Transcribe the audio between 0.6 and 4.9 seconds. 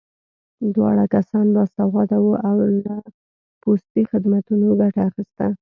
دواړه کسان باسواده وو او له پوستي خدمتونو